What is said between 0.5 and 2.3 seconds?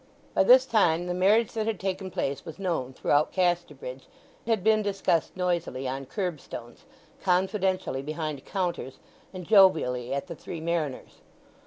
time the marriage that had taken